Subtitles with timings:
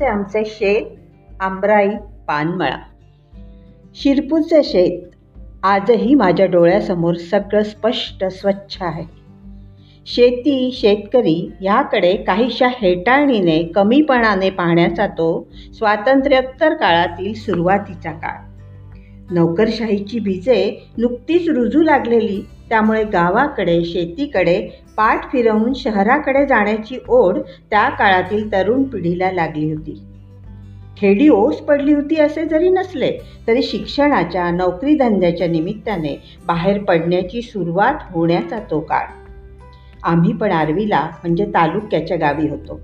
[0.00, 0.84] शिरपूरचे आमचे शेत
[1.40, 1.88] आंबराई
[2.28, 2.76] पानमळा.
[3.94, 5.02] शिरपूरचे शेत
[5.62, 9.04] आजही माझ्या डोळ्यासमोर सगळं स्पष्ट स्वच्छ आहे.
[10.06, 18.38] शेती शेतकरी ह्याकडे काहीशा हेटाळणीने कमीपणाने पाहण्याचा तो स्वातंत्र्योत्तर काळातील सुरुवातीचा काळ.
[19.30, 27.38] नोकरशाहीची बीजे नुकतीच रुजू लागलेली त्यामुळे गावाकडे शेतीकडे पाठ फिरवून शहराकडे जाण्याची ओढ
[27.70, 30.02] त्या काळातील तरुण पिढीला लागली होती.
[30.96, 33.12] खेडी ओस पडली होती असे जरी नसले
[33.46, 39.06] तरी शिक्षणाच्या नोकरी धंद्याच्या निमित्ताने बाहेर पडण्याची सुरुवात होण्याचा तो काळ.
[40.02, 42.80] आम्ही पण आरवीला म्हणजे तालुक्याच्या गावी होतो.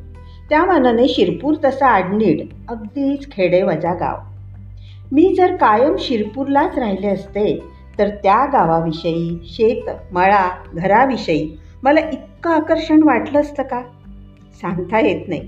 [0.50, 4.16] त्या मानाने शिरपूर तसा आडनीड अगदीच खेडे वजा गाव.
[5.12, 13.02] मी जर कायम शिरपूरलाच राहिले असते तर त्या गावाविषयी शेत मळा घराविषयी मला इतकं आकर्षण
[13.02, 13.82] वाटलं असतं का?
[14.60, 15.40] सांगता येत नाही.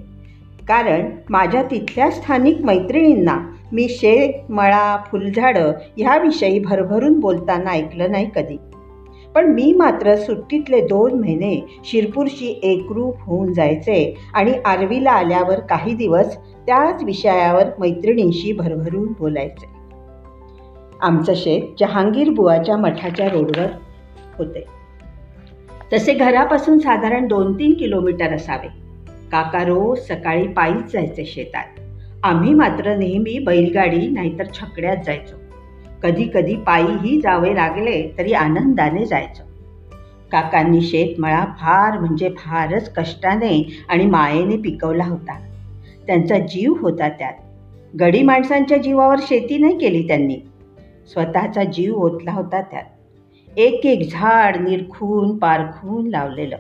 [0.68, 8.56] कारण माझ्या तिथल्या स्थानिक मैत्रिणींना मी शेत मळा फुलझाडं ह्याविषयी भरभरून बोलताना ऐकलं नाही कधी.
[9.34, 16.36] पण मी मात्र सुट्टीतले दोन महिने शिरपूरशी एकरूप होऊन जायचे आणि आरवीला आल्यावर काही दिवस
[16.36, 19.77] त्याच विषयावर मैत्रिणींशी भरभरून बोलायचे.
[21.00, 23.66] आमचं शेत जहांगीर बुवाच्या मठाच्या रोडवर
[24.38, 24.64] होते.
[25.92, 28.68] तसे घरापासून साधारण दोन तीन किलोमीटर असावे.
[29.32, 31.64] काका रोज सकाळी पायीच जायचे शेतात.
[32.22, 35.36] आम्ही मात्र नेहमी बैलगाडी नाहीतर छकड्यात जायचो.
[36.02, 39.42] कधी कधी पायीही जावे लागले तरी आनंदाने जायचो.
[40.32, 45.38] काकांनी शेतमळा फार म्हणजे फारच कष्टाने आणि मायेने पिकवला होता.
[46.06, 47.32] त्यांचा जीव होता त्यात.
[48.00, 50.36] गडी माणसांच्या जीवावर शेती नाही केली त्यांनी.
[51.08, 52.84] स्वतःचा जीव ओतला होता त्यात.
[53.56, 56.56] एक एक झाड निरखून पारखून लावलेलं.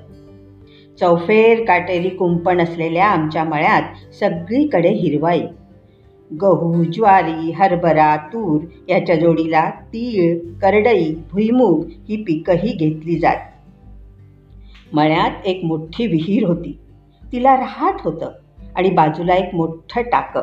[1.00, 5.42] चौफेर काटेरी कुंपण असलेल्या आमच्या मळ्यात सगळीकडे हिरवाई.
[6.40, 13.36] गहू ज्वारी हरभरा तूर याच्या जोडीला तीळ करडई भुईमूग ही पिकंही घेतली जात.
[14.92, 16.78] मळ्यात एक मोठी विहीर होती.
[17.32, 18.30] तिला रहाट होतं
[18.76, 20.40] आणि बाजूला एक मोठं टाकं.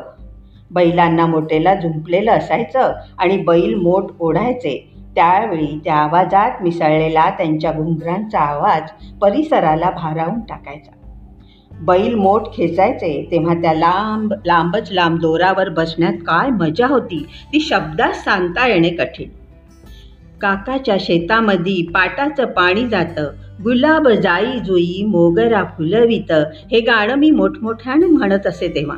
[0.70, 4.92] बैलांना मोठेला झुंपलेलं असायचं आणि बैल मोठ ओढायचे.
[5.14, 8.90] त्यावेळी त्या आवाजात मिसळलेला त्यांच्या घुंगरांचा आवाज
[9.20, 10.92] परिसराला भारावून टाकायचा.
[11.72, 18.12] बैल मोठ खेचायचे तेव्हा त्या लांब लांबच लांब दोरावर बसण्यात काय मजा होती ती शब्दात
[18.12, 19.28] सांगता येणे कठीण.
[20.40, 23.30] काकाच्या शेतामध्ये पाटाचं पाणी जातं
[23.64, 26.32] गुलाब जाई जुई मोगरा फुलवित
[26.72, 28.96] हे गाणं मी मोठमोठ्याने म्हणत असे तेव्हा.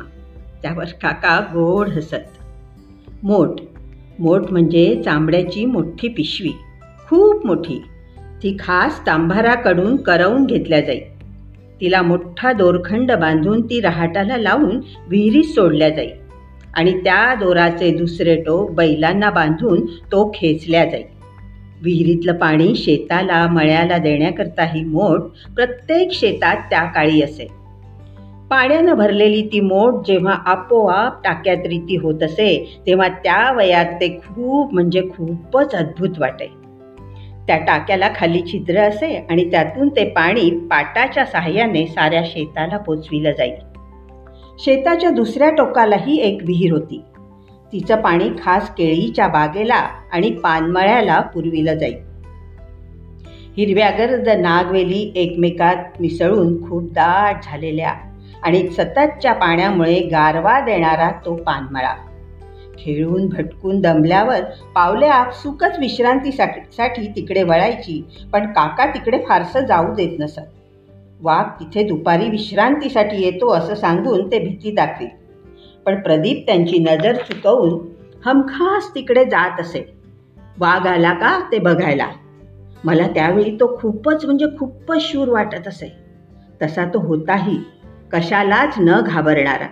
[0.61, 2.37] त्यावर काका गोड हसत.
[3.23, 3.59] मोठ.
[4.19, 6.51] मोठ म्हणजे चांबड्याची मोठी पिशवी.
[7.07, 7.83] खूप मोठी.
[8.43, 10.99] ती खास तांभाराकडून करवून घेतल्या जाई.
[11.81, 16.07] तिला मोठा दोरखंड बांधून ती रहाटाला लावून विहिरीत सोडल्या जाई.
[16.73, 21.03] आणि त्या दोराचे दुसरे टोक बैलांना बांधून तो खेचल्या जाई.
[21.81, 25.21] विहिरीतलं पाणी शेताला मळ्याला देण्याकरताही मोठ
[25.55, 27.58] प्रत्येक शेतात त्या काळी असे.
[28.49, 34.73] पाण्यानं भरलेली ती मोठ जेव्हा आपोआप टाक्यात रीती होत असे तेव्हा त्या वयात ते खूप
[34.73, 36.47] म्हणजे खूपच अद्भुत वाटे.
[37.47, 43.55] त्या टाक्याला खाली छिद्र असे आणि त्यातून ते पाणी पाटाच्या सहाय्याने साऱ्या शेताला पोचविलं जाईल.
[44.59, 47.03] शेताच्या दुसऱ्या टोकालाही एक विहीर होती.
[47.73, 51.97] तिचं पाणी खास केळीच्या बागेला आणि पानमळ्याला पुरविलं जाईल.
[53.57, 58.08] हिरव्यागर्द नागवेली एकमेकात मिसळून खूप दाट झालेल्या
[58.43, 61.93] आणि सततच्या पाण्यामुळे गारवा देणारा तो पानमळा.
[62.77, 64.41] खेळून भटकून दमल्यावर
[64.75, 70.39] पावले आपसुकच विश्रांतीसाठी तिकडे वळायची पण काका तिकडे फारसं जाऊ देत नसत.
[71.21, 75.07] वाघ तिथे दुपारी विश्रांतीसाठी येतो असं सांगून ते भीती दाखवी.
[75.85, 77.87] पण प्रदीप त्यांची नजर चुकवून
[78.25, 79.93] हमखास तिकडे जात असे.
[80.59, 82.07] वाघ आला का ते बघायला.
[82.83, 85.95] मला त्यावेळी तो खूपच म्हणजे खूपच शूर वाटत असे.
[86.61, 87.57] तसा तो होताही
[88.13, 89.67] कशालाच न घाबरणारा.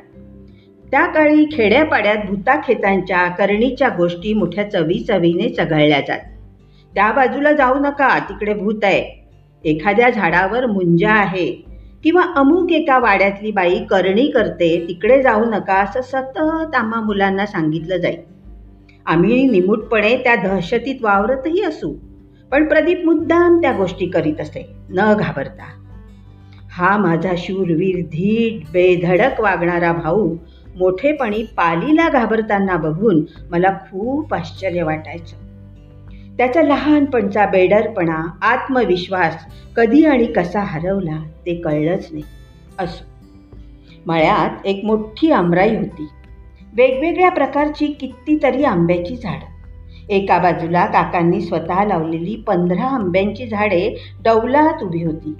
[0.91, 6.19] त्या काळी खेड्यापाड्यात भूताखेतांच्या करणीच्या गोष्टी मोठ्या चवी चवीने चघळल्या जात.
[6.95, 9.17] त्या बाजूला जाऊ नका तिकडे भूत आहे.
[9.63, 11.51] एखाद्या झाडावर मुंजा आहे
[12.03, 17.97] किंवा अमुक एका वाड्यातली बाई करणी करते तिकडे जाऊ नका असं सतत आम्हा मुलांना सांगितलं
[17.97, 18.19] जाईल
[19.05, 21.93] आम्ही निमूटपणे त्या दहशतीत वावरतही असू
[22.51, 24.69] पण प्रदीप मुद्दाम त्या गोष्टी करीत असे.
[24.89, 25.86] न घाबरता.
[26.77, 30.35] हा माझा शूरवीर धीट बेधडक वागणारा भाऊ
[30.75, 33.21] मोठेपणी पालीला घाबरताना बघून
[33.51, 35.35] मला खूप आश्चर्य वाटायचं.
[36.37, 39.35] त्याचा लहानपणचा बेडरपणा आत्मविश्वास
[39.75, 42.23] कधी आणि कसा हरवला ते कळलंच नाही.
[42.79, 43.05] असो.
[44.05, 46.07] मळ्यात एक मोठी आमराई होती.
[46.75, 49.69] वेगवेगळ्या प्रकारची कितीतरी आंब्याची झाडं.
[50.09, 55.33] एका बाजूला काकांनी स्वतः लावलेली पंधरा आंब्यांची झाडे डौलात उभी होती.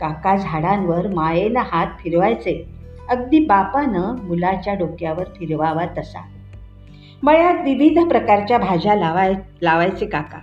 [0.00, 2.66] काका झाडांवर मायेला हात फिरवायचे.
[3.08, 6.20] अगदी बापानं मुलाच्या डोक्यावर फिरवावा तसा.
[7.22, 10.38] मळ्यात विविध प्रकारच्या भाज्या लावाय लावायचे काका.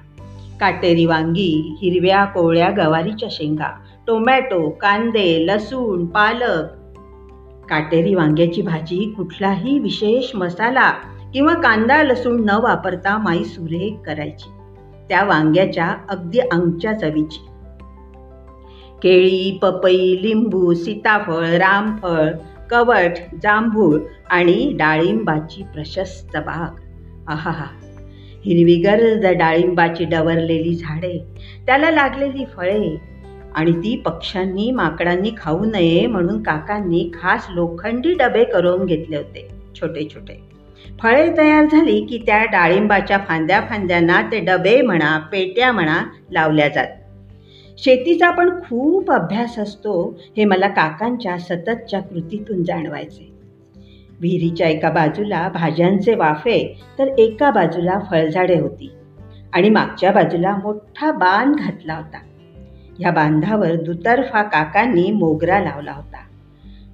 [0.59, 6.63] काटेरी वांगी हिरव्या कोवळ्या गवारीच्या शेंगा टोमॅटो कांदे लसूण पालक.
[7.69, 10.91] काटेरी वांग्याची भाजी कुठलाही विशेष मसाला
[11.33, 14.49] किंवा कांदा लसूण न वापरता माई सुरेख करायची.
[15.09, 17.46] त्या वांग्याच्या अगदी अंगच्या चवीची.
[19.03, 22.29] केळी पपई लिंबू सीताफळ रामफळ
[22.69, 23.99] कवट जांभूळ
[24.29, 26.79] आणि डाळिंबाची प्रशस्त बाग.
[27.27, 27.65] आहा
[28.45, 31.17] हिरवीगर्द डाळिंबाची डवरलेली झाडे
[31.65, 32.95] त्याला लागलेली फळे
[33.55, 40.07] आणि ती पक्ष्यांनी माकडांनी खाऊ नये म्हणून काकांनी खास लोखंडी डबे करून घेतले होते छोटे
[40.15, 40.41] छोटे.
[41.01, 46.87] फळे तयार झाली की त्या डाळिंबाच्या फांद्या फांद्यांना ते डबे म्हणा पेट्या म्हणा लावल्या जात.
[47.77, 53.31] शेतीचा पण खूप अभ्यास असतो हे मला काकांच्या सततच्या कृतीतून जाणवायचे.
[54.19, 58.91] विहिरीच्या एका बाजूला भाज्यांचे वाफे तर एका बाजूला फळझाडे होती
[59.53, 62.17] आणि मागच्या बाजूला मोठा बांध घातला होता.
[62.99, 66.17] या बांधावर दुतर्फा काकांनी मोगरा लावला होता.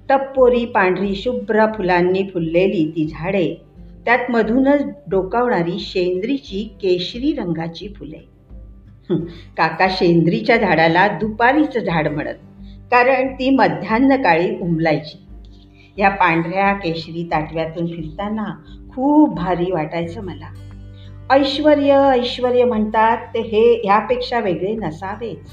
[0.08, 3.54] टप्पोरी पांढरी शुभ्र फुलांनी फुललेली ती झाडे
[4.04, 8.33] त्यात मधूनच डोकावणारी शेंद्रीची केशरी रंगाची फुले.
[9.56, 12.34] काका शेंद्रीच्या झाडाला दुपारीचं झाड म्हणत
[12.90, 15.20] कारण ती मध्यान्ह काळी उमलायची.
[15.98, 18.44] या पांढऱ्या केशरी ताटव्यातून फिरताना
[18.94, 20.54] खूप भारी वाटायचं मला.
[21.30, 21.78] ऐश्वर
[22.12, 25.50] ऐश्वर म्हणतात ते हे ह्यापेक्षा वेगळे नसावेच.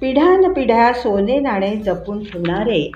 [0.00, 2.90] पिढ्यान पिढ्या सोने नाणे जपून ठेवणारे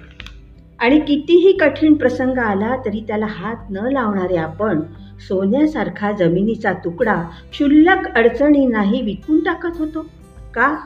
[0.83, 4.81] आणि कितीही कठीण प्रसंग आला तरी त्याला हात न लावणारे आपण
[5.29, 10.07] सोन्यासारखा जमिनीचा तुकडा क्षुल्लक अडचणी नाही विकून टाकत होतो.
[10.55, 10.77] का?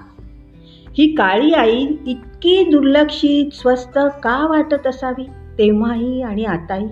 [0.98, 5.24] ही काळी आई इतकी दुर्लक्षित स्वस्त का वाटत असावी?
[5.58, 6.88] तेव्हाही आणि आताही.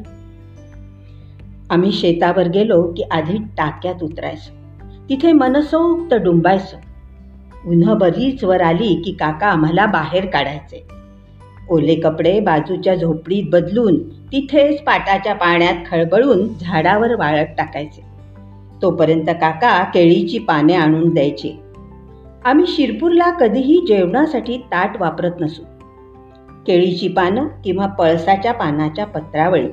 [1.70, 4.54] आम्ही शेतावर गेलो की आधी टाक्यात उतरायचो.
[5.08, 6.76] तिथे मनसोक्त डुंबायचो.
[7.70, 11.03] उन्ह बरीच वर आली की काका आम्हाला बाहेर काढायचे.
[11.70, 18.04] ओले कपडे बाजूच्या झोपडीत बदलून तिथेच पाटाच्या पाण्यात खळबळून झाडावर वाळत टाकायचे.
[18.82, 21.52] तोपर्यंत काका केळीची पाने आणून द्यायची.
[22.44, 25.62] आम्ही शिरपूरला कधीही जेवणासाठी ताट वापरत नसू.
[26.66, 29.68] केळीची पानं किंवा पळसाच्या पानाच्या पत्रावळी.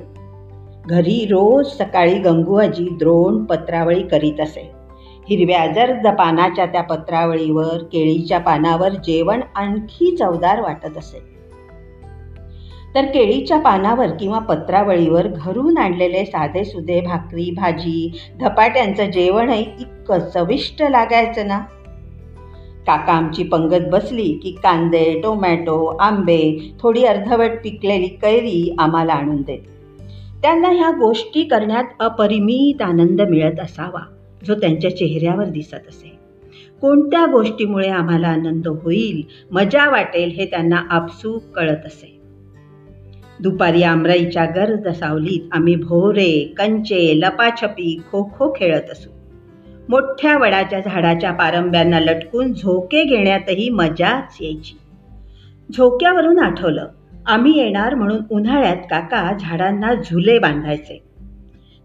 [0.86, 4.70] घरी रोज सकाळी गंगूआजी द्रोण पत्रावळी करीत असे.
[5.30, 11.31] हिरव्या जर्द पानाच्या त्या पत्रावळीवर केळीच्या पानावर जेवण आणखी चवदार वाटत असे.
[12.94, 20.82] तर केळीच्या पानावर किंवा पत्रावळीवर घरून आणलेले साधे सुधे भाकरी भाजी धपाट्यांचं जेवणही इतकं चविष्ट
[20.82, 21.58] लागायचं ना?
[22.86, 29.58] काका आमची पंगत बसली की कांदे टोमॅटो आंबे थोडी अर्धवट पिकलेली कैरी आम्हाला आणून देत.
[30.42, 34.00] त्यांना ह्या गोष्टी करण्यात अपरिमित आनंद मिळत असावा
[34.46, 36.18] जो त्यांच्या चेहऱ्यावर दिसत असे.
[36.80, 42.21] कोणत्या गोष्टीमुळे आम्हाला आनंद होईल मजा वाटेल हे त्यांना आपसूक कळत असे.
[43.40, 49.10] दुपारी आमराईच्या गर्द सावलीत आम्ही भोरे कंचे लपाछपी खो खो खेळत असू.
[49.88, 54.78] मोठ्या वडाच्या झाडाच्या पारंब्यांना लटकून झोके घेण्यातही मजाच यायची.
[55.76, 56.88] झोक्यावरून आठवलं
[57.26, 61.02] आम्ही येणार म्हणून उन्हाळ्यात काका झाडांना झुले बांधायचे.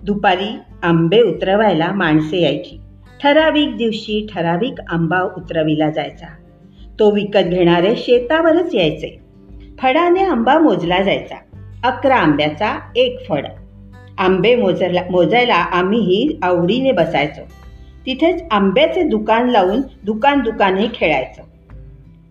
[0.04, 2.80] दुपारी आंबे उतरवायला माणसे यायची.
[3.24, 6.28] ठराविक दिवशी ठराविक आंबा उतरविला जायचा.
[7.00, 9.27] तो विकत घेणारे शेतावरच यायचे.
[9.82, 11.36] फडाने आंबा मोजला जायचा.
[11.84, 13.46] अकरा आंब्याचा एक फड.
[14.18, 17.42] आंबे मोजला मोजायला आम्हीही आवडीने बसायचो.
[18.06, 21.42] तिथेच आंब्याचे दुकान लावून दुकान दुकानही खेळायचो.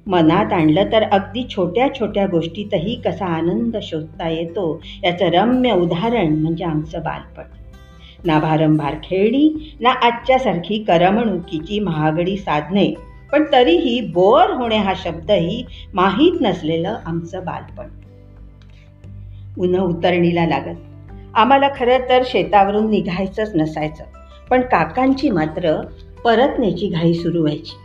[0.07, 6.65] मनात आणलं तर अगदी छोट्या छोट्या गोष्टीतही कसा आनंद शोधता येतो याचं रम्य उदाहरण म्हणजे
[6.65, 7.45] आमचं बालपण.
[8.25, 15.65] ना भारंभार खेळणी ना आजच्यासारखी करमणुकीची महागडी साधने पण तरीही बोअर होणे हा शब्दही
[15.95, 17.87] माहीत नसलेलं आमचं बालपण.
[19.59, 20.77] उन्ह उतरणीला लागत.
[21.35, 24.05] आम्हाला खरं तर शेतावरून निघायचंच नसायचं
[24.51, 25.81] पण काकांची मात्र
[26.25, 27.77] परतण्याची घाई सुरू व्हायची.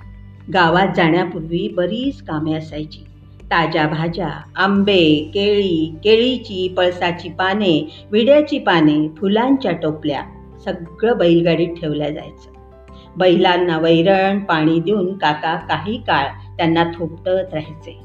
[0.53, 3.03] गावात जाण्यापूर्वी बरीच कामे असायची.
[3.51, 10.21] ताज्या भाज्या आंबे केळी केळीची पळसाची पाने विड्याची पाने फुलांच्या टोपल्या
[10.65, 12.60] सगळं बैलगाडीत ठेवल्या जायचं.
[13.17, 16.25] बैलांना वैरण पाणी देऊन काका काही काळ
[16.57, 17.99] त्यांना थोपटत राहायचे.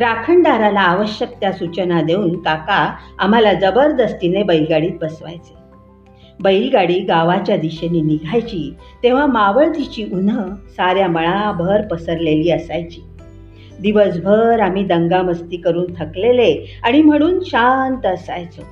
[0.00, 5.54] राखणदाराला आवश्यक त्या सूचना देऊन काका आम्हाला जबरदस्तीने बैलगाडीत बसवायचे.
[6.40, 10.44] बैलगाडी गावाच्या दिशेने निघायची तेव्हा मावळतीची उन्ह
[10.76, 13.00] साऱ्या मळाभर पसरलेली असायची.
[13.80, 18.62] दिवसभर आम्ही दंगामस्ती करून थकलेले आणि म्हणून शांत असायचो.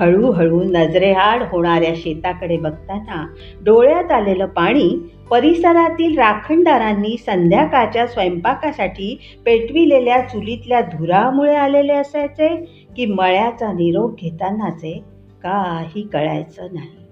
[0.00, 3.24] हळूहळू नजरेआड होणाऱ्या शेताकडे बघताना
[3.64, 4.88] डोळ्यात आलेलं पाणी
[5.30, 12.48] परिसरातील राखणदारांनी संध्याकाळच्या स्वयंपाकासाठी पेटविलेल्या चुलीतल्या धुरामुळे आलेले असायचे
[12.96, 14.98] की मळ्याचा निरोप घेतानाचे
[15.42, 17.03] काही कळायचं नाही.